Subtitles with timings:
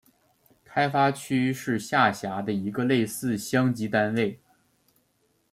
[0.65, 4.39] 开发区是下辖的一个类似乡级单位。